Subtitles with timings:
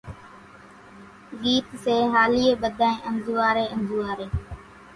[1.41, 4.27] ڳيت سيھاليئين ٻڌانئين انزوئاري انزوئاري،